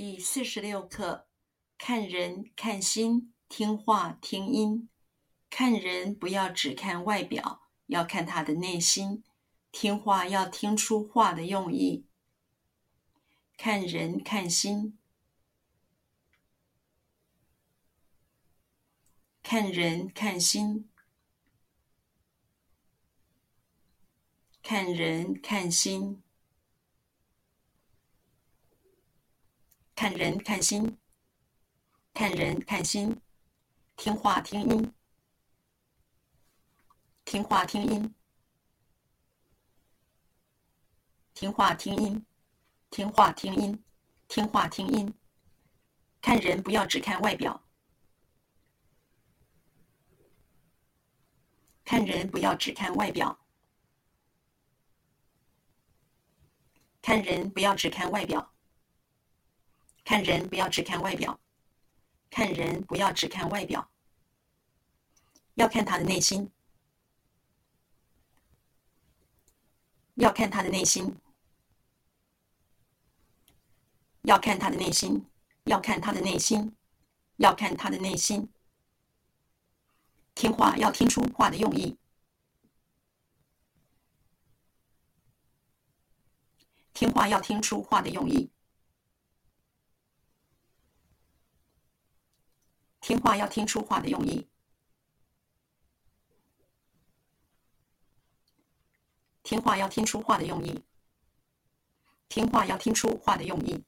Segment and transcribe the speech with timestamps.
[0.00, 1.28] 第四十六课：
[1.76, 4.88] 看人看心，听话听音。
[5.50, 9.22] 看人不要只看外表，要看他的内心；
[9.70, 12.06] 听话要听出话的用意。
[13.58, 14.98] 看人看心，
[19.42, 20.88] 看人看心，
[24.62, 26.22] 看人看心。
[30.00, 30.96] 看人看心，
[32.14, 33.20] 看人看心，
[33.96, 34.94] 听话听音，
[37.26, 38.14] 听话听音，
[41.34, 42.24] 听话听音，
[42.88, 43.84] 听话听音，
[44.26, 45.12] 听话听音。
[46.22, 47.62] 看人不要只看外表，
[51.84, 53.38] 看人不要只看外表，
[57.02, 58.50] 看人不要只看外表。
[60.04, 61.38] 看人不要只看外表，
[62.30, 63.90] 看人不要只看外表，
[65.54, 66.50] 要看他的内心，
[70.14, 71.16] 要看他的内心，
[74.22, 75.26] 要看他的内心，
[75.64, 76.76] 要看他的内心，
[77.36, 78.48] 要看他的内心。
[80.34, 81.98] 听话要听出话的用意，
[86.94, 88.50] 听话要听出话的用意。
[93.10, 94.46] 听话要听出话的用意，
[99.42, 100.84] 听话要听出话的用意，
[102.28, 103.84] 听话要听出话的用意。